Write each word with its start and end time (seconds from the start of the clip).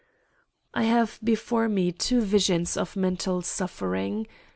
"I 0.73 0.85
have 0.85 1.19
before 1.23 1.69
me 1.69 1.91
two 1.91 2.21
visions 2.21 2.75
of 2.75 2.95
mental 2.95 3.43
suffering. 3.43 4.25